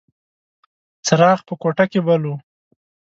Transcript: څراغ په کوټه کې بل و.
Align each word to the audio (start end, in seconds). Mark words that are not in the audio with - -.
څراغ 1.05 1.39
په 1.47 1.53
کوټه 1.61 1.85
کې 1.91 1.99
بل 2.07 2.21
و. 2.29 2.33